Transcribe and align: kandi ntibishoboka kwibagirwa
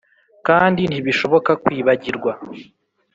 kandi 0.47 0.81
ntibishoboka 0.89 1.51
kwibagirwa 1.63 2.31